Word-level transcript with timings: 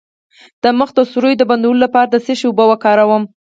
د 0.63 0.65
مخ 0.79 0.89
د 0.95 0.99
سوریو 1.11 1.39
د 1.39 1.43
بندولو 1.49 1.83
لپاره 1.85 2.07
د 2.09 2.15
څه 2.25 2.33
شي 2.39 2.45
اوبه 2.47 2.65
وکاروم؟ 2.67 3.23